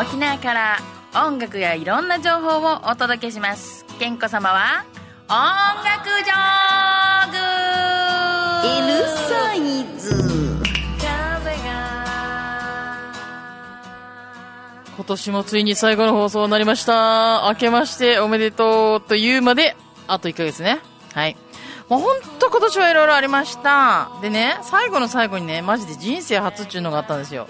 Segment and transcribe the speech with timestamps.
[0.00, 0.78] 沖縄から
[1.12, 4.84] 音楽やいろんな情報をお届けします健子様は
[5.28, 5.34] 音
[5.84, 7.38] 楽ジョーグ
[8.86, 9.60] L サイ
[9.98, 10.38] ズ
[14.96, 17.48] 今年もついに最後の放送になりました。
[17.48, 19.76] 明けましておめでとうというまで、
[20.08, 20.80] あと1ヶ月ね。
[21.14, 21.36] はい。
[21.88, 24.10] もうほんと今年はいろいろありました。
[24.22, 27.46] でね、最後の最後にね、マジで人生初っていうのがあったんですよ。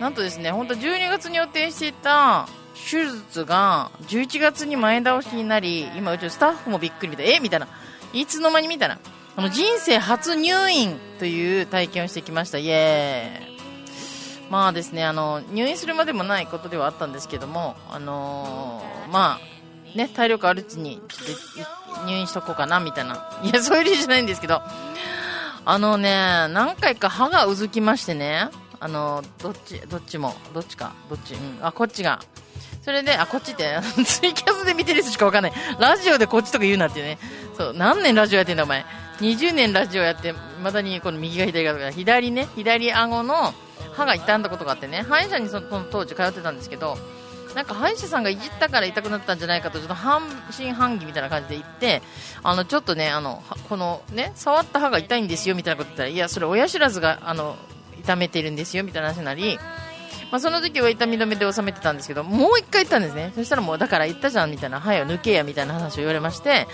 [0.00, 7.40] なんとですね、本当12月に予定していた手術が11月に前倒しになり、今うちのスタッフもびっくりみたい、え？
[7.40, 7.68] みたいな。
[8.12, 8.98] いつの間にみたいな。
[9.36, 12.58] あの人生初入院という体験をしてきました。
[12.58, 13.56] イエーイ。
[14.50, 23.40] まあですね、あの、入院するまでもないことではあったんですけども、あのーまあ、ね、体力あるうちに、ちょっと入院しとこうかな、みたいな。
[23.42, 24.62] いや、そういう理由じゃないんですけど、
[25.64, 26.10] あのね、
[26.50, 32.20] 何回か歯がうずきましてね、あの、どっち、どっちも、どっちか、どっち、うん、あ、こっちが。
[32.82, 35.52] それで、あ、こっちって、 ツイキャスで見てる人しかわかんない。
[35.78, 37.18] ラジオでこっちとか言うなってね。
[37.56, 38.84] そう、何年ラジオやってんだ、お前。
[39.20, 43.54] 20年ラジオやって、まだにこの右が左がとか、左ね、左顎の
[43.94, 46.98] 歯が傷んだことがあってね、歯医者にその当時通ってたんですけど、
[47.56, 52.02] なんか歯医者さんがいじったから痛くなったんじゃないかと、ちょっと半信半疑みたいな感じで言って、
[52.42, 57.56] あの、ちょっとね、あの、このね、触った歯が痛いんですよみたいなこと言ったら、いや、それ親知らずが、あの、
[58.06, 59.58] 痛めてるんですよみたいな話なり、
[60.30, 63.32] まあ、その時は痛み止めで収めてたんですけど、もう一回言ったんですね。
[63.34, 66.66] そしたらもう、だから言ったじゃんみたいな、歯よ抜けやみたいな話を言われまして、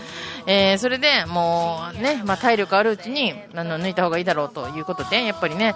[0.47, 5.75] えー、それでもうね、まあ、体力あるうちに、あの、抜いた方がいいだろうということで、やっぱりね、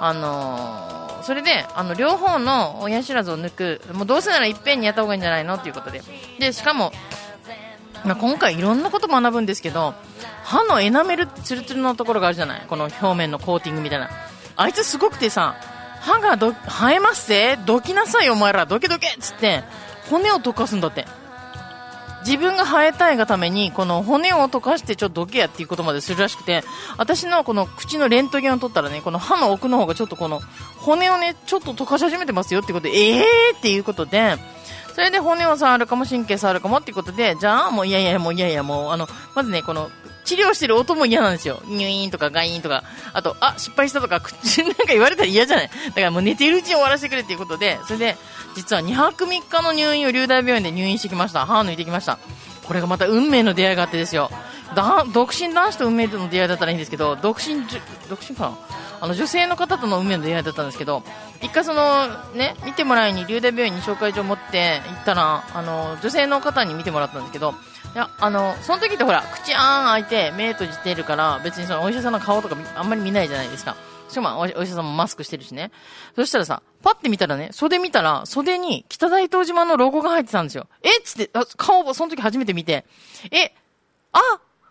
[0.00, 6.00] あのーそれで、あの、両方の親知らずを抜く、もうどうせならいっぺんにやった方がいいんじゃないのっていうことで。
[6.38, 6.92] で、しかも、
[8.04, 9.94] まあ、今回いろんなこと学ぶんですけど、
[10.44, 14.08] 歯のエナメルツルツルのところがあるじゃないこの表面のコーティングみたいな。
[14.56, 15.56] あいつすごくてさ、
[16.00, 17.58] 歯がど生えますぜ。
[17.66, 18.66] どきなさいお前ら。
[18.66, 19.64] どけどけっつって、
[20.10, 21.06] 骨を溶かすんだって。
[22.26, 26.64] 自分が生えたいがために、この骨を溶かしてちょっとどけやっていうことまでするらしくて、
[26.96, 30.40] 私のこの口のレントゲンを取ったらね、この歯の奥の方がちょっとこの
[30.78, 34.36] 骨をね、ちょっと溶かし始めてますよってことで、えーっていうことで、
[34.94, 39.90] それで骨を触るかも神経触るかもっていうことで、じゃあもういやいやもういやいやもう、あの、まずね、この、
[40.26, 41.62] 治療してる音も嫌なんですよ。
[41.66, 42.82] 入院とか外院とか。
[43.12, 48.16] あと、あ、失敗したとか、 口なんか言われたら嫌じゃないだからもう寝ているうちに終わらせてくれっていうことで、それで、
[48.54, 51.46] 実は2泊3日の入院を流大病院で入院してきました。
[51.46, 52.18] 歯を抜いてきました。
[52.64, 54.30] これがまた運命の出会いがあってですよ。
[54.74, 57.64] だ独身男子と運命との出会いだったらいいんですけど、独身、
[58.08, 58.58] 独身かな？
[59.00, 61.02] あの、女性の方との運命の出会いだったんですけど、
[61.42, 67.54] 一回その、ね、見てもらいに、流大病院に紹介状を持って行ったら、あの、女性の方に見てもらったんですけど、
[67.94, 73.74] いや、あの、その時ってほら、口あん開いて、目閉じてるから、別にそのお医者さんの顔とかあんまり見ないじゃないですか。
[74.08, 75.72] しかもお医者さんもマスクしてるしね。
[76.14, 80.68] そしたらさ、パッて見たらね、袖見たら、袖に北大東島のロゴが入ってたんですよ。
[80.82, 80.98] え？
[80.98, 82.84] っつって、顔をその時初めて見て、
[83.32, 83.52] え、
[84.12, 84.20] あ？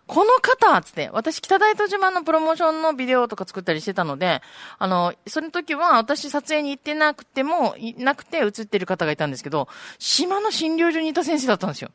[0.07, 0.79] この方？
[0.83, 4.41] つって、私北大東島のプロモーションのビデオとか作ったりしてたので、
[4.77, 9.67] あの、その時は私撮影に行ってなくても、いなくて映ってる方がいたんですけど、
[9.97, 11.89] 島の診療所にいた先生だったんですよ。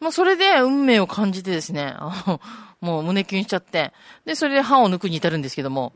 [0.00, 2.40] まあそれで運命を感じてですね、あの、
[2.80, 3.92] もう胸キュンしちゃって、
[4.24, 5.94] で、それで歯を抜くに至るんですけども、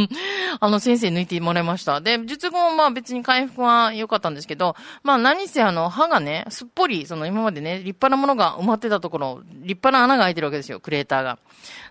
[0.60, 2.02] あの、先生抜いてもらいました。
[2.02, 11.38] で、術後もまあ別に回復は良かったんですけど、まあ何せあの、歯がね、すっぽり、その今までね、立派なものが埋まってたところ、立派な穴が開いてるわけですよ、クレーターが。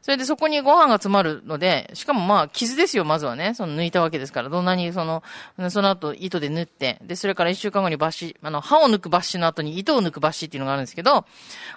[0.04, 3.56] それでそこにご飯が詰まるので、しかもまあ傷ですよ、まずはね。
[3.56, 5.24] その抜いたわけですから、どんなにその、
[5.70, 11.26] その後糸で縫って、で、それから一週間後に抜歯、あの、歯を抜く抜歯の後に糸を抜く抜歯っていうのがあるんですけど、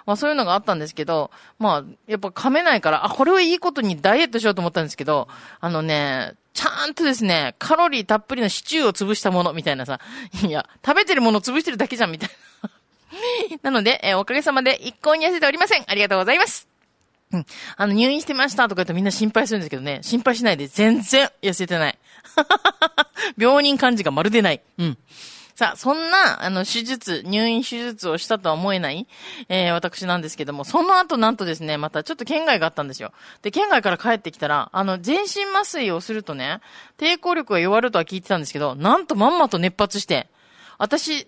[0.05, 5.27] まあそういうのがあったんですけど、まあ、やっぱめないから、あ、これはいいことにダイエットしようと思ったんですけど、
[5.59, 9.99] あのね、ちゃんとですね、カロリーたっぷりのシチューを潰したもの、みたいなさ、
[10.45, 12.35] いや、食べてるものを潰してるだけじゃん、みたいな。
[13.63, 15.83] なので、えーおかげさまで一向に痩せておりません。
[15.87, 16.67] ありがとうございます。
[17.31, 17.45] うん。
[17.77, 21.97] あの、入院してましたとか言ってみんな心配するんですけどね、心配しないで全然痩せてない。
[23.37, 24.61] 病人感じがまるでない。
[24.77, 24.97] うん。
[25.61, 29.05] さあ、そんな、あの、手術、入院手術をしたとは思えない、
[29.47, 33.13] えー、私なんですけども、その後なんとですね、またちょっと県外があったんですよ。
[33.43, 36.61] で、県外から帰ってきたら、あの、全身麻酔をするとね、
[36.97, 40.29] 抵抗力が弱るとは聞いてたんですけど、なんとまんまと熱発して、
[40.79, 41.27] 私、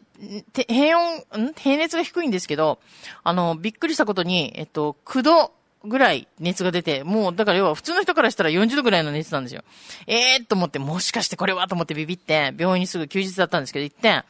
[0.52, 1.18] て平温、
[1.50, 1.54] ん？
[1.54, 2.80] 平熱が低いんですけど、
[3.24, 5.52] あの、びっくりしたことに、えっと、9度
[5.84, 9.64] ぐらい熱が出て、もう、だから要は普通の人からしたら40度ぐらいの熱なんですよ。
[10.08, 14.24] ええー、と思って、もしかしてこれはと思ってビビって、病院にすぐ休日だったんですけど行って、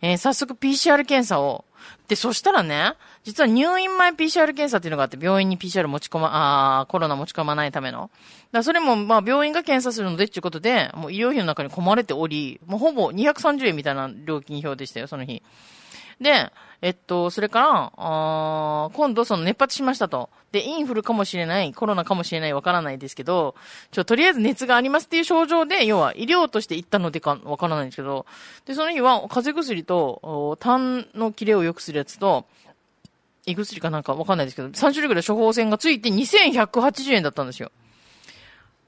[0.00, 1.64] えー、早速 PCR 検査を、
[2.08, 2.94] で、そしたらね、
[3.24, 8.10] 実は入院前 PCR 検査っていうのがあって、病院に PCR 持ち込ま、あコロナ持ち込まないための。
[8.52, 15.42] だそれも、まあ、病院が検査するのでっていうことで、もう医療費の中に込まれており、もうほぼ230円みたいな料金表でしたよ、その日。
[16.20, 16.50] で、
[16.82, 20.30] えっと、それから、あ今度その熱発しましたと。
[20.52, 23.54] で、インフルかもしれない、コロナかもしれない、わからないですけど、
[23.90, 28.26] ちょ、とりあえず熱がありますっていう症状で、要は医療として行ったのでか、わからないんですけど、
[28.66, 32.46] で、その日は風邪薬と、痰の切れを良くするやつと、
[33.46, 37.70] 胃薬かなんかわかんないですけど、3種類ぐらい処方箋がついて2180円だったんですよ。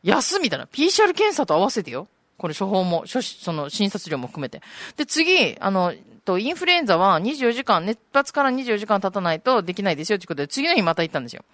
[0.02, 0.66] 安みたいな。
[0.66, 2.08] PCR 検査と合わせてよ。
[2.38, 4.62] これ処方も、処その診察料も含めて。
[4.96, 5.92] で、次、あの、
[6.24, 11.44] と、インフルエンザは24時間、熱発から24時間経たないとできないですよってことで、次の日また行ったんですよ。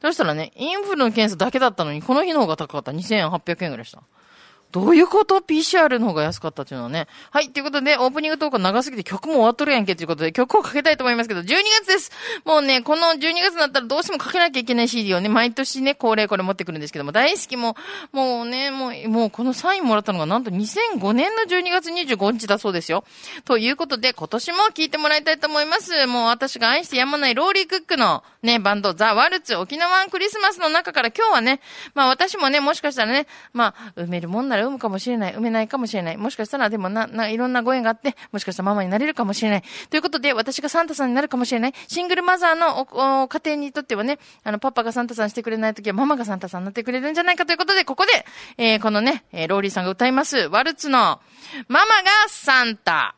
[0.00, 2.92] そしたらね、インフルの検査だけだったのに、この日の方が高かった。
[2.92, 4.02] 2800円ぐらいした。
[4.72, 7.06] どういうこと ?PCR の方が安かったっていうのはね。
[7.30, 7.50] はい。
[7.50, 11.44] ということで、オープニングトーク長すぎて曲も終わっとるやんけということで、曲をかけたいと思いますけど、12
[11.82, 12.10] 月です。
[12.46, 17.76] もうね、この12月になったらどうしてもかけなきゃいけない CD をね、毎年ね、恒例これ持ってくるんですけども、大好きも、
[18.12, 23.04] もうね、もう、もうこのサインもらったのがなんと2005年の12月25日だそうですよ。
[23.44, 26.06] ということで、今年も聴いてもらいたいと思います。
[26.06, 31.60] もう私が愛してやまないローリークックのね、バンド、ザ・ワルツ、沖縄クリスマスの中から今日はね、
[31.94, 35.32] まあ私もね、もしかしたらね、まあ、埋めるもんなら産むかもしれない。
[35.32, 36.16] 産めないかもしれない。
[36.16, 39.62] もしかしたら、でもな、な、いろんなご縁があって、もしかしたらママになれるかもしれない。
[39.90, 41.74] ということで、私がサンタさんになるかもしれない。
[41.88, 48.26] シングルマザーのお、お家庭にとってはね、あの、パパがサンタさんしてくれないときは、ママがサンタさんになってくれるんじゃないかということで、ここで、
[48.58, 51.20] えー、このね、えー、ローリーさんが歌います、ワルツの、
[51.68, 53.14] ママがサンタ。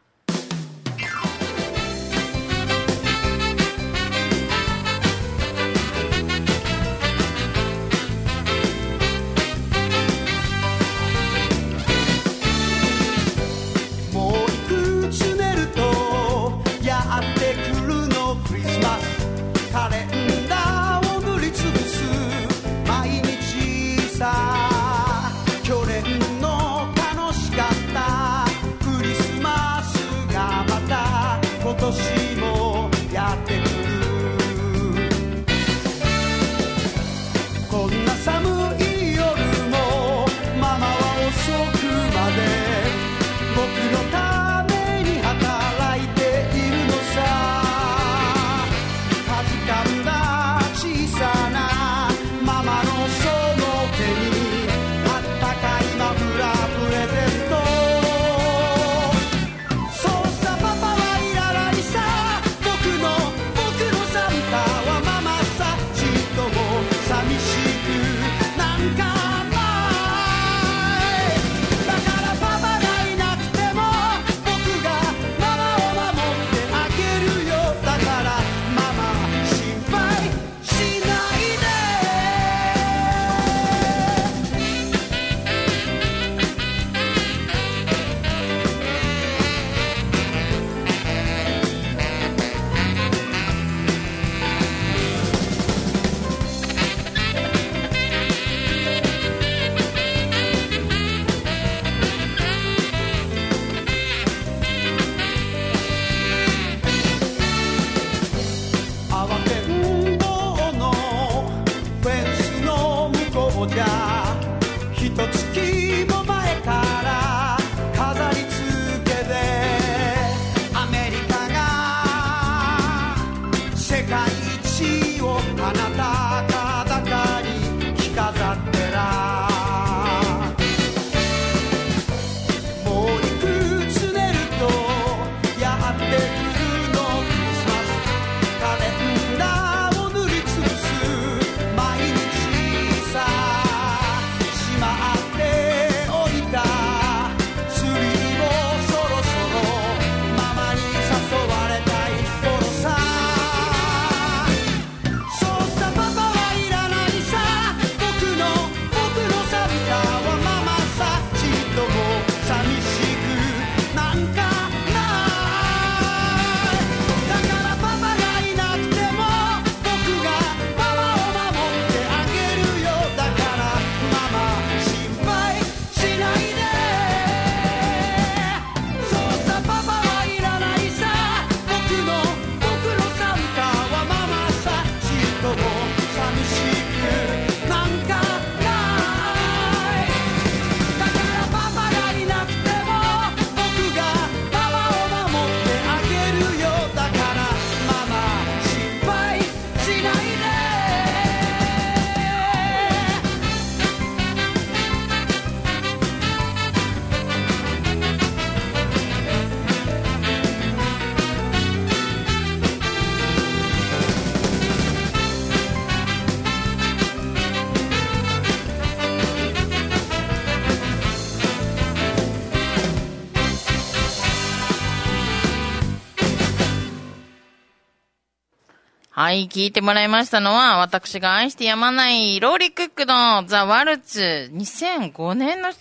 [229.35, 235.75] い、聞いてもらいましたのは、私が愛してやまない、ローリー・クックのザ・ワルツ、2005年の、違う、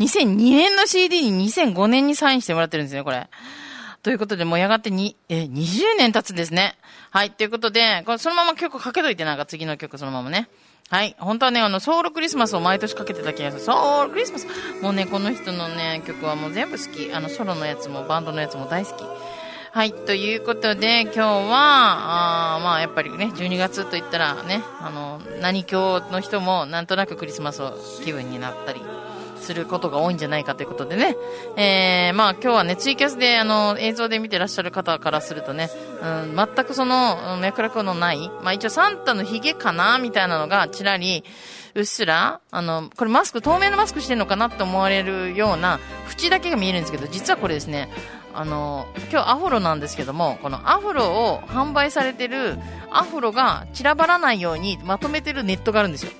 [0.00, 3.28] 2002年の CD に2005年にサインしてもらってるんですね、これ。
[4.02, 6.76] ということで、もうやがてに、え、20年経つんですね。
[7.10, 10.48] はい、ということで、これそのまま曲かけといて、なんか次の曲そのままね。
[10.90, 11.14] はい。
[11.18, 13.62] 本当はね、あの、ソウルクリスマスを毎年かけてた気がする。
[13.62, 14.46] ソウルクリスマス
[14.80, 17.12] もうね、この人のね、曲はもう全部好き。
[17.12, 19.04] あの、ソロのやつもバンドのやつも大好き。
[19.70, 19.92] はい。
[19.92, 28.80] ということで、今日は、あまあ、やっぱりね、12月と言ったらね、あの、何教の人もなんとなくクリスマスを気分になったり
[29.36, 31.16] することが多いんじゃないかということでね。
[31.56, 35.68] えー、まあ今日はね、ツイキャスであの、映像で見てらっしゃる方からするとね、
[36.02, 41.24] うん、全くその、脈絡のない、まあ一応サンタのヒゲかなみたいなのがちらり、
[41.74, 45.78] うっすら、あの、これマスク、透明のマスクしてるのかなって思われるような、
[46.10, 47.90] 縁だけが見えるんですけど、実はこれですね、
[48.38, 52.56] あの、今日アフロなんですけども、このアフロを販売されてる
[52.88, 56.12] アフロが散らばらないようにまとめてるネットがあるんですよ。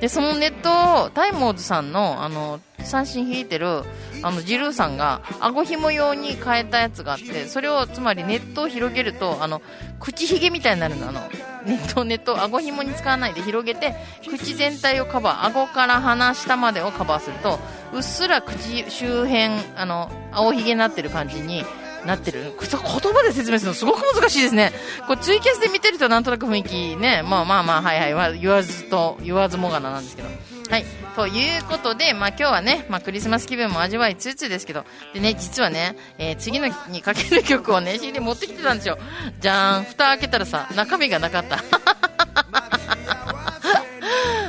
[0.00, 3.82] で、そのネットを、タイモーズさんの、あの、三振引いてる、
[4.22, 9.60] あの、ジルーさんが、顎紐用に変えたやつがあって、それを、つまりネットを広げると、あの、
[10.00, 11.20] 口ひげみたいになるの、あの、
[11.68, 13.94] ネット、ネット、顎紐に使わないで広げて、
[14.28, 17.58] 口全体をカバー、顎から鼻下までをカバーすると、
[17.92, 21.64] うっすら口周辺、あの、青ひげになってる感じに、
[22.06, 22.54] なってる。
[22.58, 24.72] 言葉で説明するのすごく難しいですね。
[25.06, 30.28] これツイキャスで見てるとなんとなく雰囲気ね、まあまあまあ、はいはい、言わずと、言わずもがななんですけど。
[30.70, 30.84] はい。
[31.16, 34.84] ということで、まあ今日はね、まあクリスマス気分も味わいつつですけど、
[35.14, 38.98] でね、実はね、えー次の日にかける曲をね、CD 持ってきてたんですよ。
[39.40, 39.84] じゃーん。
[39.84, 41.64] 蓋開けたらさ、中身がなかった。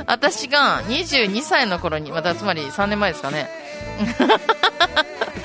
[0.06, 3.48] 私が22歳の頃に、またつまり3年前ですかね。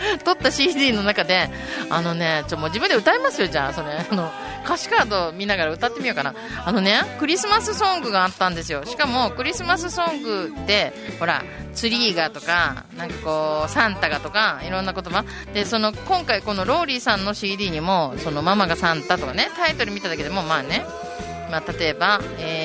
[0.24, 1.50] 撮った CD の中で、
[1.90, 3.90] あのね、ちょ、もう自分で歌いますよ、じゃあ、それ。
[4.10, 4.32] あの、
[4.66, 6.34] 歌詞カード見ながら歌ってみようかな。
[6.66, 8.84] あのね、クリスマスソングがあったんですよ。
[8.86, 11.44] しかも、クリスマスソングって、ほら、
[11.74, 15.24] ツリーがとか、なんかこう、サンタがとか、いろんな言葉。
[15.54, 20.86] で、その、今回このローリーさんの CD にも、その、ママがサンタとかね、タイトル見ただけでも、まあね、
[21.52, 22.65] まあ、例えば、え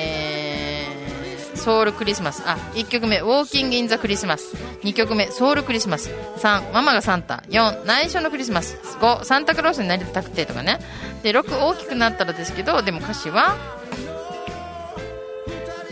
[1.61, 2.41] ソウルクリスマス。
[2.47, 4.55] あ、1曲目、ウォーキングインザクリスマス。
[4.83, 6.09] 2曲目、ソウルクリスマス。
[6.37, 7.43] 3、ママがサンタ。
[7.49, 8.79] 4、内緒のクリスマス。
[8.99, 10.79] 5、サンタクロースになりたくてとかね。
[11.21, 13.55] で、6、大きくなったらですけど、でも歌詞は、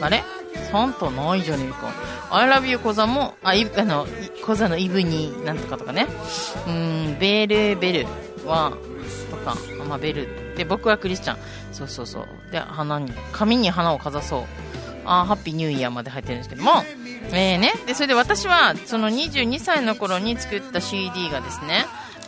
[0.02, 0.24] あれ？
[0.72, 1.92] サンタないじゃねえか。
[2.32, 6.08] I love you 小座も、あ、いあの、い小座のイブになんとかとかね。
[6.68, 8.08] うん、ベルベル
[8.46, 8.74] は、
[9.30, 9.56] とか、
[9.88, 10.56] まあ、ベル。
[10.56, 11.38] で、僕はクリスチャン。
[11.72, 12.26] そうそうそう。
[12.52, 14.44] で、花に、髪に花をかざそう。
[15.12, 16.84] あハッピーニューイヤーまで入ってるんですけども、
[17.32, 21.86] えーね、で、それで私は、その22歳の頃に作った CD がですね、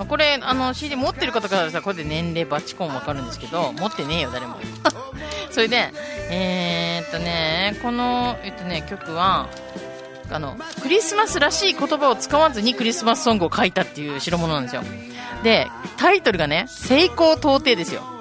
[0.07, 4.57] これ、あの、CD 持ってる方からしたら、これで年齢バチコンわかるんですけど、持ってねえよ、誰も。
[5.51, 5.93] それで、
[6.29, 9.47] えー、っとね、この、えっとね、曲は、
[10.31, 14.83] あの、クリスマスらしい言葉を使わずにクリスマスソングを書いたっていう代物なんですよ。
[15.43, 18.20] で、タイトルがね、成功到底ですよ。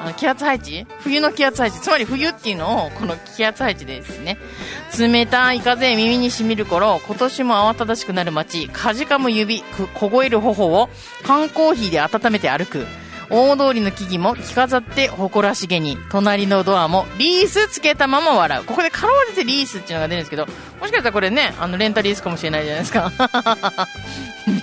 [0.00, 0.86] あの気圧配置？
[1.00, 1.80] 冬の気圧配置。
[1.80, 4.38] つまり冬っていうのを、この気圧配置ですね。
[4.98, 9.62] 冷たい風耳にしみる頃、今年も慌ただしくなる街、かじかむ指、
[9.94, 10.88] 凍える頬を
[11.24, 12.86] 缶コーヒーで温めて歩く。
[13.30, 18.64] 大通りの木々も着飾って誇らしげに、隣のドアもリースつけたまま笑う。
[18.64, 20.46] ここでかろうじてリースっていうのが出るんですけど、
[20.80, 23.12] もしかしたらこれね、あの、レンタリースかもしれないじゃないですか。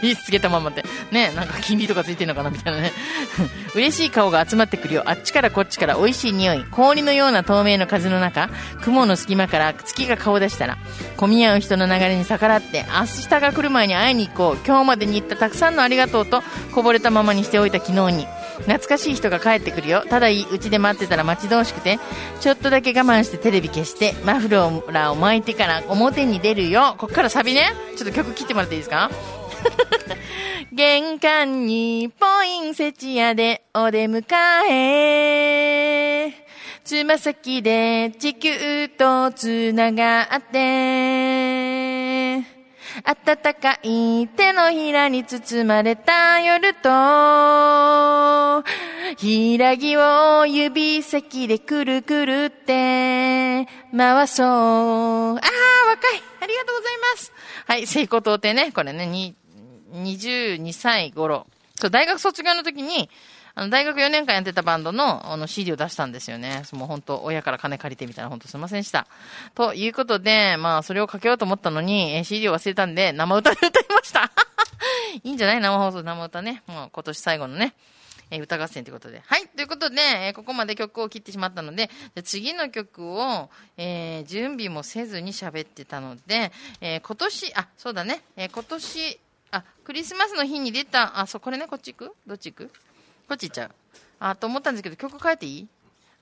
[0.01, 0.83] リースつけたままって。
[1.11, 2.91] ね、なんか金利とかついてるのかなみたいなね。
[3.75, 5.03] 嬉しい顔が集まってくるよ。
[5.05, 6.65] あっちからこっちから美味しい匂い。
[6.71, 8.49] 氷のような透明の風の中、
[8.81, 10.77] 雲の隙間から月が顔出したら、
[11.17, 14.65] 混み合う人の流れに逆らって、明日が来る前に会いに行こう。
[14.65, 16.43] 今日までに言ったたくさんのありがとうと、
[16.73, 18.27] こぼれたままにしておいた昨日に。
[18.59, 20.03] 懐かしい人が帰ってくるよ。
[20.09, 21.99] ただいいうちで待ってたら待ち遠しくて、
[22.41, 26.95] ちょっとだけ我慢してテレビ消して、マフラーを巻いてから表に出るよ。
[26.97, 27.71] こっからサビね。
[27.97, 29.09] ちょっと曲切ってもらっていいですか？
[30.71, 34.23] 玄関にポインセチアでお出迎
[34.71, 36.33] え。
[36.83, 41.94] つま先で地球とつながって。
[43.03, 48.63] 暖かい手のひらに包まれた夜と、
[49.17, 54.47] ひらぎを指先でくるくるって回そう。
[54.47, 57.33] ああ、若いありがとうございます。
[57.67, 58.71] はい、成功到底ね。
[58.71, 59.35] これね、に、
[59.91, 61.47] 22歳頃。
[61.75, 63.09] そう、大学卒業の時に、
[63.55, 66.63] あの、大学4年間やってたバンドの、あの、CD を出したんですよね。
[66.73, 69.07] もう本当親から金借りてみたいな、本当すいませんでした。
[69.55, 74.29] ということで、まあ、それをかけようと思ったのに、え CD を忘れたんで、生歌で歌いました。
[75.23, 75.61] いいんじゃない？
[75.61, 76.63] 生放送、生歌ね。
[76.67, 77.73] もう今年最後のね。
[78.31, 79.21] え歌合戦ということで。
[79.25, 79.47] はい。
[79.47, 89.19] ということで、えここまで曲を切ってしまったので、じゃ次の曲を、えー準備もせずに喋ってたので、えー今年、あ、そうだね、えー今年、
[89.51, 92.15] あ、クリスマスの日に出た、あ、そ、これね、こっち行く？
[92.27, 92.71] どっち行く？
[93.27, 93.71] こっち行っちゃう。
[94.19, 95.67] あ、と思ったんですけど、曲変えていい？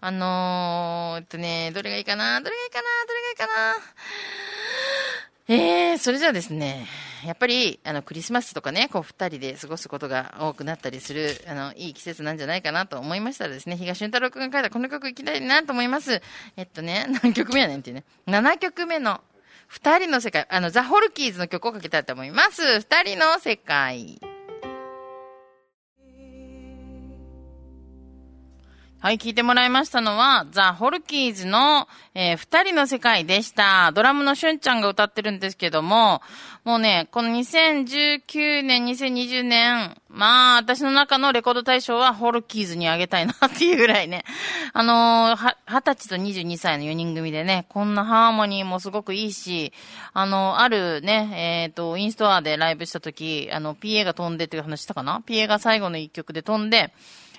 [0.01, 2.41] あのー、えっとね、どれがいいかな？
[2.41, 2.83] どれがいいかな？
[3.07, 3.75] どれがいいかな？
[5.49, 6.87] えー、それじゃあですね、
[7.25, 16.21] やっぱり、あの、クリスマスとかね、こう、二人で過ごすことが多くなったりする、あの、いい季節なんじゃないかなと思いましたらですね、東俊太郎くんが書いたこの曲いきたいなと思います。
[16.55, 18.05] えっとね、何曲目やねんっていうね。
[18.27, 19.19] 7曲目の、
[19.67, 22.79] 二人の世界、あの、ザ・ホルキーズの曲をかけたいと思います。
[22.79, 24.21] 二人の世界。
[29.03, 33.91] はい、聞いてもらいましたのは、ザ・ホルキーズの、えー二人の世界でした。
[33.91, 36.21] ドラムのしゅんちゃんが歌ってるんですけども、
[36.63, 44.23] もうね、この2019年、2020年、まあ、私の中のレコード大賞はホルキーズにあげたいなっていうぐらいね、
[44.71, 49.73] あのーは、20歳と22歳の4人組でね、こんなハーモニーもすごくいいし、
[50.13, 56.93] あの、あるね、えっ、と、インストアでライブした時、あの、PA が飛んでっていう話したかな ?PA が最後の一曲で飛んで、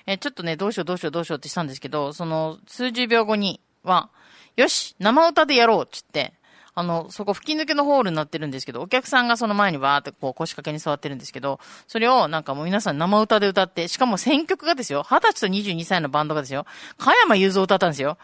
[0.07, 4.09] えちょっとね、どうしようどうしようどうしようってしたんですけど、その、数十秒後には、
[4.55, 6.33] よし生歌でやろうっつって、
[6.77, 16.65] あの、そこ吹き抜けのホールになってるんですけど、お客さんがその前にわーってこう腰掛けに座ってるんですけど、それをなんかもう皆さん生歌で歌って、しかも選曲がですよ、20歳と22歳のバンドがですよ、
[16.97, 18.17] 加山雄三歌ったんですよ。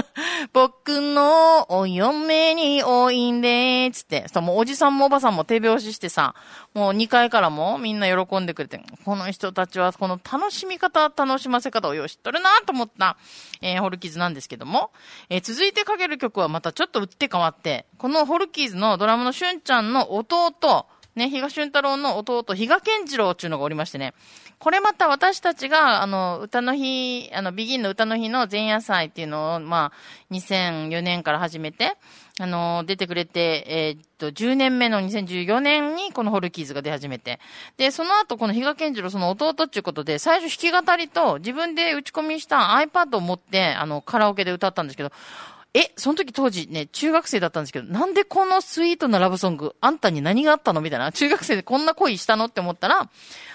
[0.52, 6.34] 僕のお嫁においんで、つって、そうもうおじさんもおばさんも手拍子してさ、
[6.74, 13.16] もう2階からもみんな喜んでくれて、この人たちはこの楽しみ方、楽しませ方をよう知っとるなと思った、
[13.62, 14.90] えーホルキズなんですけども、
[15.30, 24.14] えー続いてかける曲はまたちょっと打って変わって、このホルキーズのドラムのしゅんちゃんの弟、ね、比嘉俊太郎の弟、比嘉健次郎っていうのがおりましてね、
[24.58, 31.96] これまた私たちが、あの、歌の日、あの、ビギンの歌の日の前夜祭っていうのを、まあ、2004年から始めて、
[32.40, 37.38] あの、出てくれて、えーっと、10年目の2014年にこのホルキーズが出始めて、
[37.76, 45.12] で、その後この比嘉健次郎、その弟っていうことで、最初弾き語りと自分で打ち込みした iPad を持って、あの、カラオケで歌ったんですけど、
[45.76, 50.80] え、その時当時ね、中学生だったんですけど、なんでこのスイートなラブソング、あんたに何があったの？
[50.80, 51.10] みたいな。
[51.10, 52.44] 中学生でこんな恋したの？
[52.44, 53.10] って思ったら、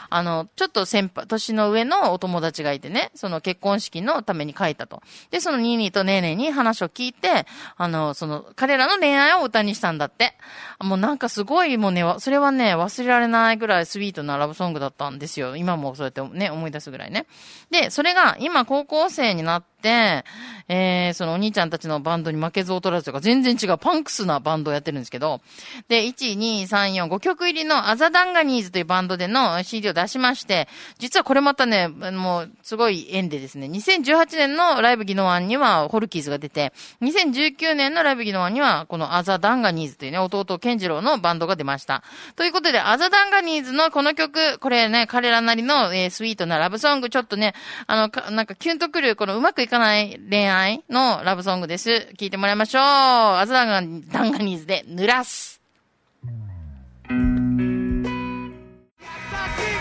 [0.09, 5.01] あの、ちょっと先輩、年の上のお友達がいてね、その結婚式のために書いたと。
[5.31, 7.45] で、そのニーニーとネーネーに話を聞いて、
[7.77, 10.33] あの、その、彼らの恋愛を歌にしたんだって。
[10.81, 15.55] もうなんかすごい、もうね、それはね、忘れられないぐらいスイートなラブソングだったんですよ。
[15.55, 17.25] 今もそうやってね、思い出すぐらいね。
[17.69, 20.23] で、それが今高校生になって、
[20.67, 25.41] えー、そのお兄ちゃんたちのバンドに負けず劣らずとか全然違うパンクスなバンドをやってるんですけど、
[25.87, 42.03] で、1、2、3、4、5曲入りのアザダンガニーズというバンドでの CD を出しまして、実はこれまたね、もうすごい縁でですね、2018年のライブギノワンにはホルキーズが出て、2019年のライブギノワンにはこのアザダンガニーズというね、弟健次郎のバンドが出ました。
[42.35, 47.53] ということで、アザダンガニーズのこの曲、これね、彼らなりの、えースイートなラブソング、ちょっとね、
[47.87, 52.07] あの、かなんかキュンとくる、このうまくいかない恋愛のラブソングです。
[52.17, 52.81] 聴いてもらいましょう。
[52.81, 55.58] アザダンガダンガニーズで、濡らす。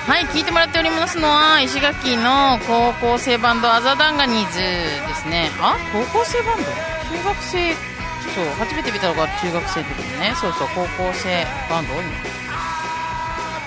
[0.09, 5.51] はい、聞いてもらっておりますのは、石垣の高校生バンド、アザダンガニーズですね。
[5.61, 6.65] あ高校生バンド？
[6.65, 10.33] 中学生、そう、初めて見たのが中学生ってことね。
[10.41, 11.93] そうそう、高校生バンド？
[11.93, 12.09] 今。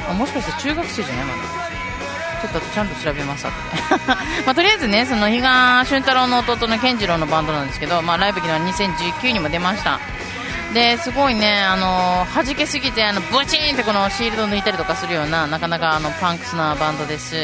[0.09, 1.39] あ、もしかして中学生じゃないまだ。
[2.41, 3.61] ちょっとちゃんと調べます、後で。
[4.43, 9.99] まあ、とりあえずね、その、比嘉俊太郎の弟の健次郎のバンドなんですけど、まあ、ライブ機の2019にも出ました。
[10.73, 17.35] で、すごいね、あの、弾けすぎて、あの、ブチーンってこのシールド抜いたりとかするような、なかなかあの、パンクスなバンドです。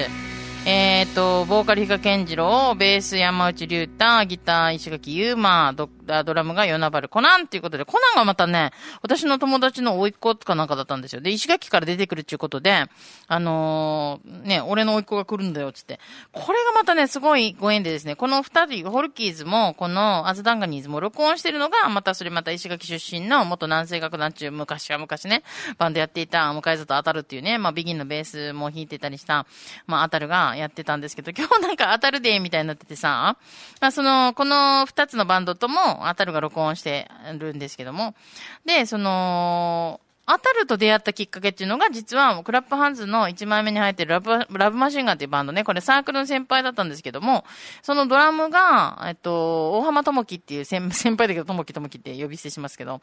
[0.66, 5.90] えっ、と、ボーカル比嘉健次郎、ベース山内龍太、ギター石垣優馬、ドッ
[6.24, 11.22] ドラムが与那原コナンっていうことで、コナンがまたね、私の友達の甥っ子かなんかだったんですよ。
[11.22, 12.86] で、石垣から出てくるっていうことで、
[13.28, 16.00] あのーね、俺の甥っ子が来るんだよ、つって。
[16.32, 25.44] これがまたね、すごいご縁でですね、この二人、ホルキーズも、このアズダンガニーズも録音してるのが、またそれまた石垣出身の元南西楽団中、昔は昔ね、
[25.78, 29.46] バンドやっていた、向井里当たるっていうね、まあ、ビギンのベースも弾いてたりした、
[29.86, 33.38] まあ、当たるがやってたんですけど、今日なんか当たるデーみたいになっててさ、
[33.82, 38.16] まあ、その、この二つのバンドとも、当たるが録音してるんですけども、
[38.66, 47.46] で、その、当たると出会ったきっかけっていうのが、実は、クラップハンズの1枚目に入ってるラブ、ラブマシンガンっていうバンドね、これサークルの先輩だったんですけども、
[47.82, 53.00] そのドラムが、えっと、大浜智樹っていう先 輩だけど、智樹智樹って呼び捨てしますけど、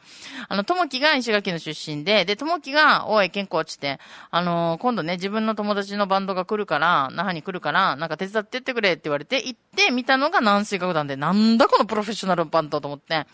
[0.49, 13.25] あの、智樹が石垣の出身で、で、智樹が、おい、健康落ちて、あの、今度ね、自分の友達のバンドが来るから、那覇に来るから、なんか手伝ってってくれって言われて、行ってみたのが南水楽団で、なんだこのプロフェッショナルバンドと思って。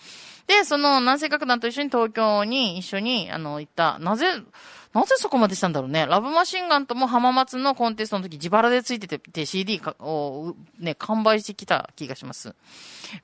[0.47, 3.99] で、その南西楽団と一緒に東京に一緒に、あの、行った。
[3.99, 4.25] なぜ、
[4.93, 6.05] なぜそこまでしたんだろうね。
[6.05, 12.55] ラブマシンガンとも浜松のコンテストの時自腹でついててて CD を、ね、完売してきた気がします。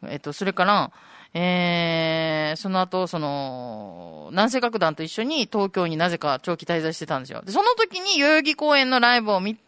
[0.07, 0.91] えっと、それから、
[1.33, 7.41] えー、その後、その、南西楽団と一緒に東京になぜか長期滞在してたんですよ。
[7.41, 9.66] で、その時に代々木公園のライブを見て、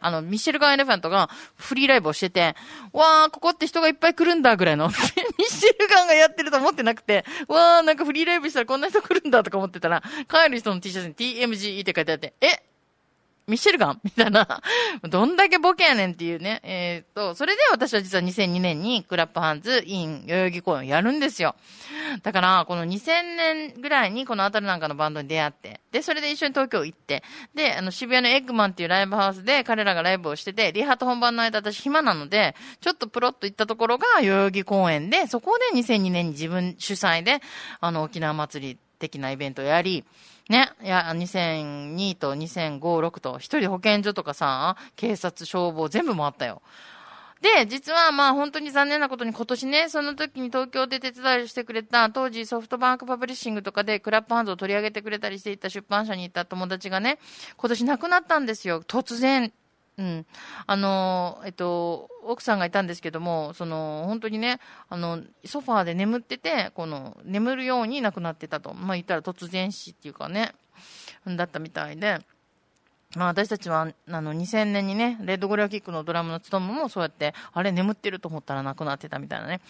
[0.00, 2.54] あの、ミシェルガン・エレファントがフリーライブをしてて、
[2.92, 4.88] わー、ここって人がいっぱい来るんだぐらいの、
[5.38, 12.71] ミシェルガンがやってると思ってなくて、わー、なんかフリーライブしたらこんな人来るんだとか思ってたら、帰る人の T シャツに TMG って書いてあって、え
[13.46, 14.62] ミシェルガンみたいな。
[15.02, 16.60] どんだけボケやねんっていうね。
[16.62, 21.56] えー、と、それで私は実は2002年にクラップハンズ in 代々木公演をやるんですよ。
[22.22, 27.22] だから、この2000年ぐらいにこのあたるなんかのバンドに出会って、で、それで一緒に東京行って、
[27.54, 37.40] で、あの渋谷のエッグマンっていうライブハウスで彼らがライブをしてて、リハと本番の間私暇なので、ちょっとプロッと行ったところが代々木公園で、そこで2002年に自分主催で、
[37.80, 40.04] あの、沖縄祭り的なイベントをやり、
[40.52, 46.60] ね、いや、2002と2005、6と、一人保健所とかさ、警察、消防、全部回ったよ。
[47.40, 57.18] で、実はまあ本当に残念なことに今年ね、その時に東京で手伝いしてくれた、当時ソフトバンクパブリッシングとかでクラップハンドを取り上げてくれたりしていた出版社に行った友達がね、
[57.56, 58.82] 今年亡くなったんですよ。
[58.82, 59.52] 突然。
[59.98, 60.26] うん。
[60.66, 68.72] あの、えっと、奥さんがいたんですけども、その、本当にね、あの、ソファーで眠ってて、この、眠るように亡くなってたと。
[68.72, 70.54] まあ言ったら突然死っていうかね、
[71.26, 72.20] だったみたいで。
[73.16, 79.60] まあ私たちは、あの、2000年にね、レッドゴリラキックのドラムの務めもそうやって、あれ眠ってると思ったら亡くなってたみたいなね。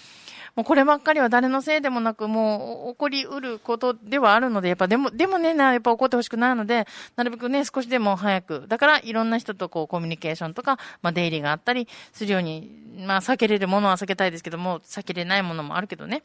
[0.55, 8.65] もうこればっかりは誰のせいでもなく、もう起こりうることではあるので、やっぱでも、でもね、やっぱ起こってほしくないので、なるべくね、少しでも早く。
[8.69, 12.71] だから、いろんな人とこう、コミュニケーションとか、まあ出入りがあったりするように、
[13.07, 16.23] まあ避けれるものは避けたいですけども、避けれないものもあるけどね。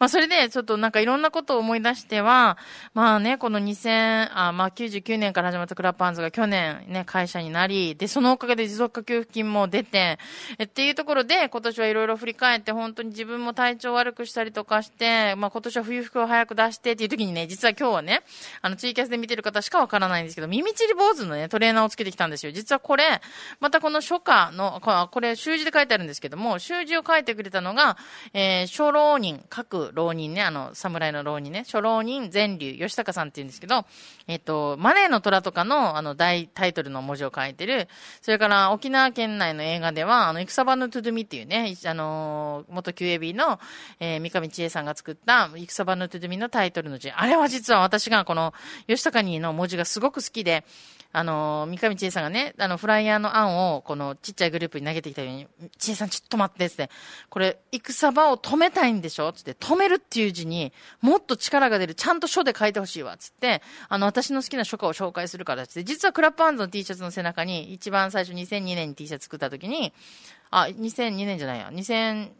[0.00, 2.58] まあそれで、ちょっとなんかいろんなことを思い出しては、
[2.94, 6.55] まあね、この2000、あまあ99年から始まったクラップハンズが去年
[6.86, 10.18] ね、会社になり、で、そのおかげで持続化給付金も出て、
[10.58, 18.22] えっていうところで、今年はいろいろ振り返って、本当に自分も体調悪くしたりとかして、まあ今年は冬服を早く出してっていう時にね、実は今日はね、
[18.62, 22.52] あのツイキャスで見てる方しかわからないんですけど、耳ちり坊主のね、トレーナーをつけてきたんですよ。
[22.52, 23.20] 実はこれ、
[23.60, 27.96] またこの初夏の、これ、習字で書いてあるんですけども、習字を書いてくれたのが、
[28.32, 33.84] えー、初浪人、各浪人ね、あの、侍の浪人ね、初浪人全流、吉高さんって言うんですけど、
[34.26, 36.14] えっ、と、マネーの虎とかの、あの、
[36.54, 37.88] タイトルの文字を書いてる、
[38.22, 43.60] それから沖縄県内の映画では、あの、戦場のトゥドゥミっていうね、あのー、元 QAB の、
[44.00, 47.10] えー、三上千恵さんが作った、戦場のトゥドゥミのタイトルの字。
[47.10, 48.54] あれは実は私がこの、
[48.86, 50.64] 吉高にの文字がすごく好きで、
[51.12, 55.46] あの、三上千恵さんがね、あの、フライヤーの案を、このちっちゃいグループに投げてきたように、
[55.78, 56.90] 千恵さんちょっと待ってって、
[57.30, 59.32] これ、戦場を止めたいんでしょ？
[59.32, 69.92] つって、止めるっていう字に、もっと力が出る、ちゃんと書で書いてほしいわ、つって、あの、私の好きな書家を紹介するから、つって、実はクラップハンズの T シャツの背中に、一番最初2002年に T シャツ作った時に、
[70.50, 72.30] あ、2002年じゃないや、2000、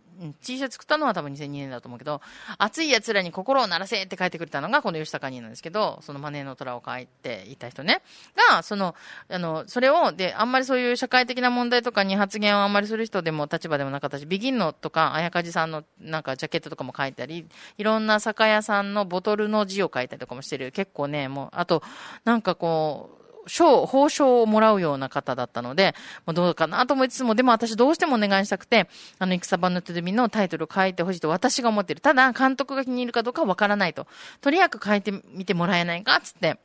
[0.42, 2.20] T シャツ作ったのは多分2002年だと思うけど、
[2.58, 8.02] 熱い奴らに心を鳴らせって書いてくれたのがこの吉高兄なんですけど、そのマネーの虎を書いていた人ね。
[8.50, 8.94] が、その、
[9.28, 20.72] あの、それを、で、あんまりそういう社会的な問題とかに発言をあんまりする人でも立場でもなかったし、ビギンのとか、綾梶さんのなんかジャケットとかも書いたり、いろんな酒屋さんのボトルの字を書いたりとかもしてる。
[20.72, 21.82] 結構ね、もう、あと、
[22.24, 25.94] なんかこう、賞、報奨をもらうような方だったので、
[26.26, 32.00] もうどうかなと思いつつも、でも私どうしてもお願いしたくて、あの、戦場のテレビのタイトルを書いてほしいと私が思ってる。
[32.00, 34.06] ただ、監督が気に入るかどうかわからないと。
[34.40, 36.58] とりあえず書いてみてもらえないかつって。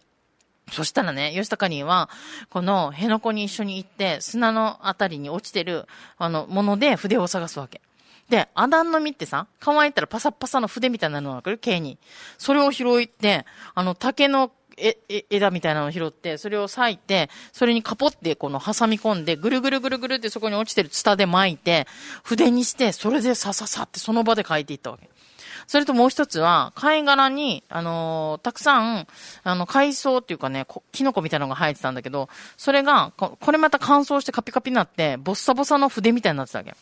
[0.71, 2.09] そしたらね、吉高には、
[2.49, 5.85] この辺野古に一緒に行って、砂のあたりに落ちてる、
[6.17, 7.81] あの、もので筆を探すわけ。
[8.29, 11.97] で、アダンの実ってさ、乾いたらパサッパサの筆みたいなのが来る、毛に。
[12.37, 14.49] それを拾いって、あの、竹の
[14.81, 21.87] え、枝みたいなのを拾って、それを裂いて、それにカポってこの挟み込んで、ぐるぐるぐるぐるってそこに落ちてるツタで巻いて、
[22.23, 25.09] 筆にして、それでさささってその場で書いていったわけ。
[25.67, 29.07] それともう一つは、貝殻に、あのーたくさん、
[29.43, 36.73] あの、海藻っていうかね、キノコみたいなのが生えてたんだけど、それが、ここれまた乾燥してカピカピになって、ボッサボサの筆みたいになってたわけ。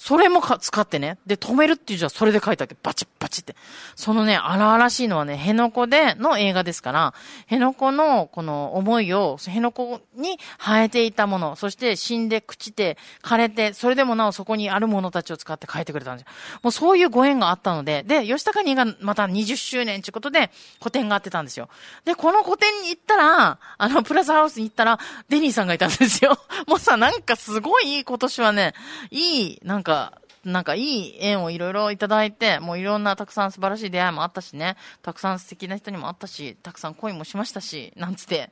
[0.00, 1.18] それもか使ってね。
[1.26, 2.76] で、止めるっていうじゃそれで書いたわけ。
[2.82, 3.54] バチッバチって。
[3.96, 7.12] そのね、荒々しいのはね、辺野古での映画ですから、
[7.50, 16.32] 辺野古のこの思いを、辺野古に生えていたもの、そして死んで朽ちて枯れて、それでもなおそこにあるものたちを使って書いてくれたんですよ。
[16.62, 21.68] もうそういうご縁があったので、で、吉高にがまた20周年ということで、個展があってたんですよ。
[22.04, 26.38] で、この個展に行ったら、あの、プラスハウスに行ったら、デニーさんがいたんですよ。
[26.66, 28.74] もうさ、なんかすごい今年はね、
[29.10, 38.50] いい、なんか、なんかいい縁をいろいろいただいて、もういろんなたくさん素晴らしい出会いもあったしね、たくさん素敵な人にもあったし、たくさん恋もしましたし、なんつって。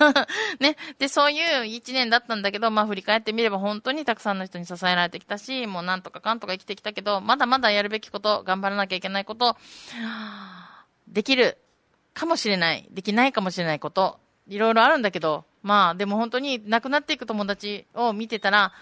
[0.60, 0.76] ね。
[0.98, 9.56] で、そういう一年だったんだけど、まあ振り返ってみれば本当にたくさんの人に支えられてきたし、もうなんとかかんとか生きてきたけど、まだまだやるべきこと、頑張らなきゃいけないこと、
[11.08, 11.58] できる
[12.14, 18.72] かもしれない、できないかもしれないこと、いろいろあるんだけど、まあでも本当に亡くなっていく友達を見てたら、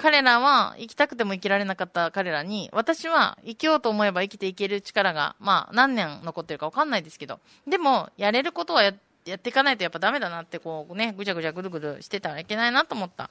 [0.00, 8.94] 彼らは生きたくても生きられなかった彼らに、私は生きようと思えば生きていける力が、まあ何年残ってるかわかんないですけど、でもやれることはやっ
[9.28, 13.30] やっていかないとやっぱダメだなって、こうね、ぐちゃぐちゃぐるぐるしてたらいけないなと思った。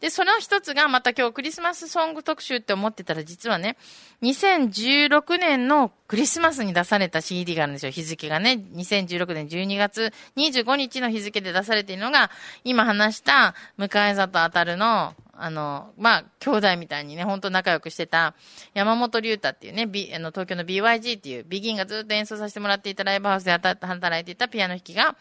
[0.00, 3.76] で、その一つがまた今日クリスマスソング特集って思ってたら実はね、
[4.22, 7.92] 2016年のクリスマスに出された CD があるんですよ。
[7.92, 12.30] 日付がね、2016年12月25日の日付で出されているのが、
[12.64, 18.34] 今話した向井里あたるのあの、まあ、兄弟みたいにね、本当仲良くしてた、
[18.74, 25.16] 山本龍太っていうね、B、あの、東京の BYG っていう、ビギンがずっと演奏させてもらっていたライブハウスで働いていたピアノ弾きが、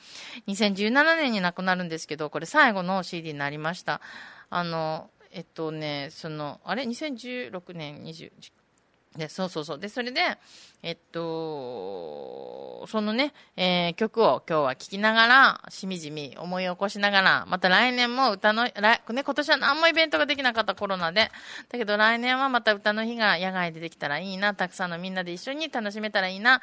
[0.48, 4.02] 2017年に亡くなるんですけど、これ最後の CD になりました。
[4.50, 8.32] あの、えっとね、その、あれ ?2016 年？20、
[9.16, 9.80] で、そうそうそう。
[9.80, 10.22] で、それで、
[10.84, 21.32] えっと、そのね、えー、曲を今日は聴きながら、しみじみ思い起こしながら、また来年も歌の、来、ね、今年は何もイベントができなかったコロナで、
[21.70, 26.62] だけど来年はまた歌の日が野外でできたらいいな、たくさんのみんなで一緒に楽しめたらいいな、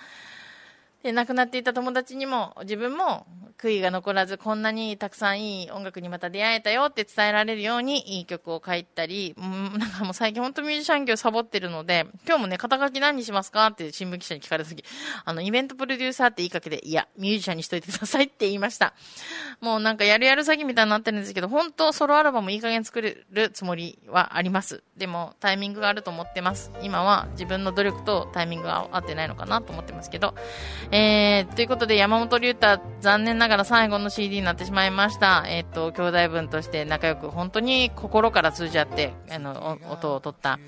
[1.04, 3.26] で、亡くなっていた友達にも、自分も
[3.58, 14.82] 悔いが残らず、こんなにたくさんいい音楽にまた出会えたよって伝えられるように、いい曲を書いたり、うん、なんかもう最近本当ミュージシャン業サボってるので、今日もね、肩書き何にしますかって新聞記者に聞かれた時、
[15.26, 18.94] あの、イベントプロデューサーって言いかけて、いや、ミュージシャンにしといてくださいって言いました。
[19.60, 24.82] もうなんかやるやる詐欺みたいになってるんですけど、本当ソロアルバムいい加減作れるつもりはあります。
[24.96, 26.70] でも、タイミングがあると思ってます。
[26.82, 30.34] 今は自分の努力とタイミングが合ってないのかなと思ってますけど、
[30.96, 35.44] えー、ということで山本龍太、残念ながら最後の CD になってしまいました。
[35.48, 40.61] えっ、ー、と、兄弟分として仲良く、本当に心から通じ合って、あの、音を取った、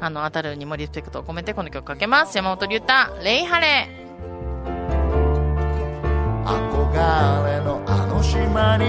[0.00, 2.36] あの、当たるにもリスペクトを込めてこの曲かけます。
[2.36, 3.88] 山本龍太、レイハレ
[6.44, 8.86] 憧れのあの島に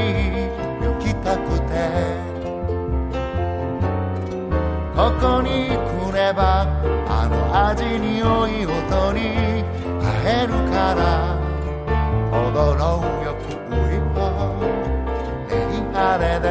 [0.82, 2.32] 行きたくて
[4.96, 6.65] ここに来れば
[7.08, 10.10] あの味におい音に会
[10.44, 11.38] えるから
[12.32, 14.20] 踊ろうよくいぽ
[15.48, 16.46] 練り晴れで。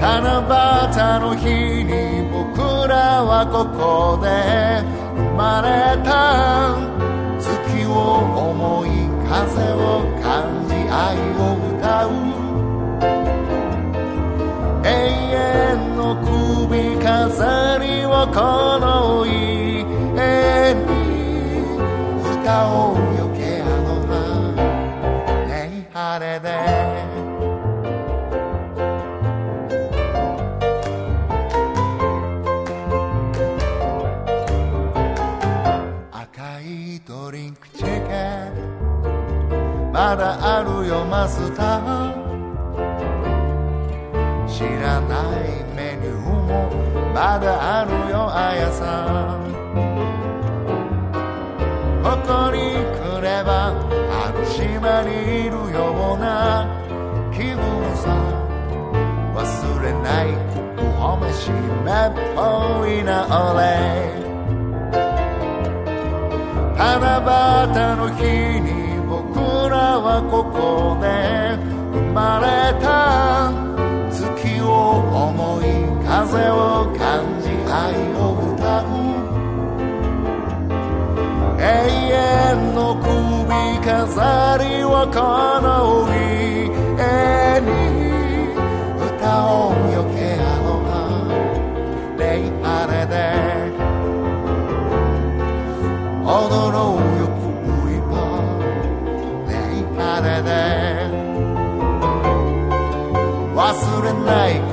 [0.00, 1.48] 七夕の日
[1.82, 1.90] に
[2.30, 4.26] 僕らはここで
[5.16, 6.76] 生まれた
[7.40, 7.90] 月を
[8.50, 8.88] 思い
[9.26, 12.08] 風を感じ愛を歌う。
[14.84, 14.86] 永
[15.32, 19.63] 遠の首飾りをこの家
[22.54, 24.14] 歌おうよけあの葉
[25.48, 26.46] ね晴れで。
[36.12, 38.08] 赤いドリンクチェッ
[39.92, 42.14] まだあるよマスター。
[44.46, 46.70] 知らないメニューも
[47.12, 49.63] まだあるよあやさん。
[52.04, 53.72] ここに来れば
[54.12, 56.68] あの島にいるような
[57.32, 57.64] 気分
[57.96, 58.04] さ
[59.34, 59.40] 忘
[59.82, 60.26] れない
[60.76, 64.22] お褒めしめっぽいな俺。
[66.76, 68.20] 七夕の日
[68.60, 68.68] に
[69.08, 69.40] 僕
[69.70, 70.54] らはここ
[71.00, 71.04] で
[71.90, 72.44] 生まれ
[72.84, 72.84] た。
[74.10, 74.68] 月を
[75.00, 75.64] 思い
[76.04, 78.23] 風を感じ愛を
[83.84, 85.20] 飾りをこ
[85.60, 87.68] の家に
[88.96, 90.88] 歌おうよケアの葉
[92.18, 93.14] レイハレで
[96.24, 97.28] 踊ろうよ
[97.68, 98.16] クイパ
[99.52, 100.48] レイハレで。
[103.54, 103.62] 忘
[104.02, 104.63] れレイ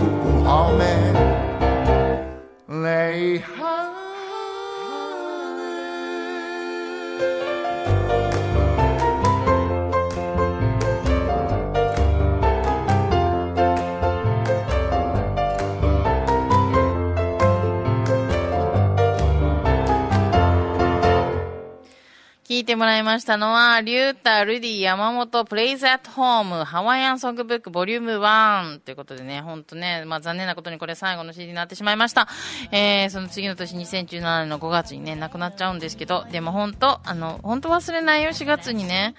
[22.62, 32.28] いてもらいましたのは、リュータ、ルディ、山本、プレイズアットホーム、ハワイアンソングブック、ボリューム1ということでね、ほんとね、まあ残念なことにこれ最後の CD になってしまいました。
[32.72, 39.16] えー、その次の年2017年の5月にね、亡くなっちゃうんですけど、でも本当あの、本当忘れないよ、4月にね、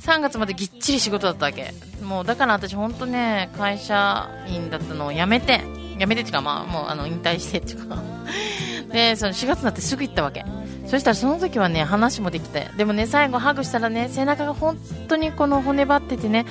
[0.00, 1.74] 3月までぎっちり仕事だったわけ。
[2.02, 5.60] もうだから私本当ね、会社員だったのを辞めて、
[5.98, 8.02] 辞めてっていうかまあもうあの引退してっていうか。
[8.92, 10.44] で、その4月になってすぐ行ったわけ。
[10.88, 12.68] そしたらその時はね、話もできて。
[12.78, 16.46] でもね、最後ハグしたらね、背中が本当にこの骨張っててね、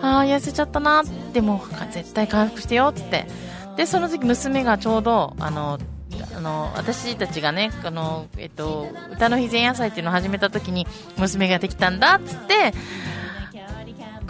[0.00, 1.02] ああ、痩せちゃったな。
[1.32, 3.26] でも、絶対回復してよ、つって。
[3.76, 5.78] で、その時娘がちょうど、あの、
[6.36, 10.86] あの、私たちがね、あの、えっと、歌の日前夜祭っていうのを始めた時に、
[11.18, 12.72] 娘ができたんだっ、つって、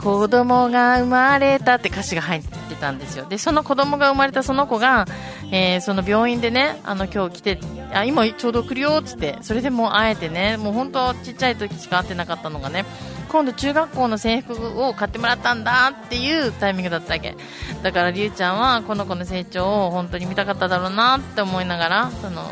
[0.01, 3.27] 子供が生まれたって歌詞が入ってたんですよ。
[3.29, 5.07] で、その子供が生まれたその子が、
[5.53, 7.61] えーその病院でね、あの、今日来て、
[7.93, 12.85] あ、今ちょうど来るよ、つって、それでもう会えてね、もう本当ちっちゃい時しか会ってなかったのがね、
[13.29, 17.37] 今度中学校の制服を買ってもらったんだっていうタイミングだったわけ。
[17.83, 22.45] だから、りゅうちゃんはこの子の成長を本当に見たかっただろうなって思いながら、その、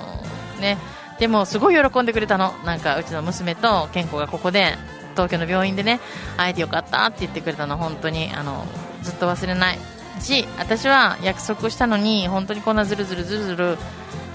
[0.60, 0.78] ね、
[1.18, 2.52] でもすごい喜んでくれたの。
[2.64, 4.76] なんか、うちの娘と健康がここで、
[5.18, 5.98] 東京の病院でね、
[6.36, 8.64] 会えてよかったって言ってくれたの、本当に、あの、
[9.02, 9.78] ずっと忘れない。
[10.20, 13.78] し、私は約束したのに、本当にこんなずるずるずるずる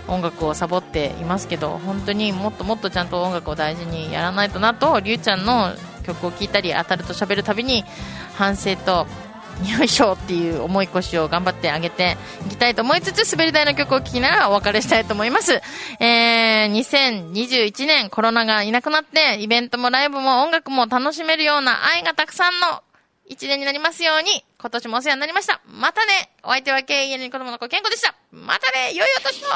[0.09, 5.71] 音楽をサボっていますけど、本当にもっともっとちゃんと音楽を大事にやらないとなと、りゅうちゃんの
[6.05, 7.85] 曲を聴いたり、当たると喋るたびに、
[8.35, 9.07] 反省と、
[9.77, 15.61] よいしょっていう思い越しを頑張ってあげていきたいと思いつつ、滑り台の曲を聴きながらお別れしたいと思います。
[15.99, 22.83] えー、2021年コロナがいなくなって、イベントもライブも音楽も楽しめるような愛がたくさんの
[23.25, 25.61] 一年になりますように、今年もお世話になりました。
[25.65, 26.31] またね。
[26.43, 28.15] お相手は経営に子供の子健康でした。
[28.31, 28.93] またね。
[28.93, 29.47] 良いお年を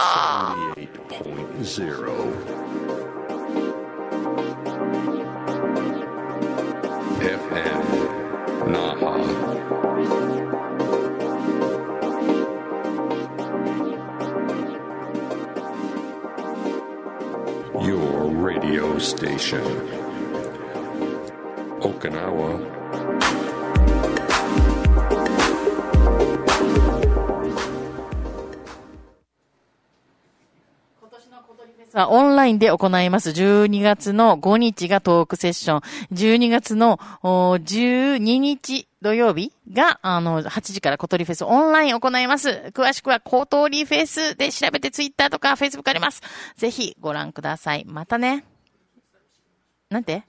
[7.19, 7.86] FM
[18.97, 19.61] radio station.
[21.79, 22.77] Okinawa、
[32.09, 33.29] オンラインで行います。
[33.31, 35.81] 12月の5日がトークセッション。
[36.13, 42.71] 12月の12日土曜日が、あの、8時から小鳥フェスオンライン行います。
[42.73, 46.21] 詳しくは小鳥フェスで調べてツイッターとかフェイスブックあります。
[46.55, 47.85] ぜひご覧ください。
[47.85, 48.56] またね。
[49.89, 50.23] なんて？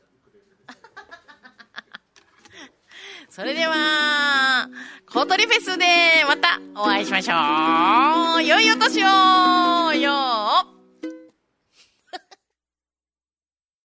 [3.29, 4.69] それでは、
[5.13, 5.85] コートリフェスで
[6.27, 7.35] またお会いしましょ
[8.39, 8.43] う。
[8.45, 9.07] 良いお年を。
[9.95, 10.78] よ